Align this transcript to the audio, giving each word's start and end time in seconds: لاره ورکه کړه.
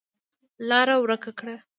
لاره 0.69 0.95
ورکه 1.03 1.31
کړه. 1.39 1.55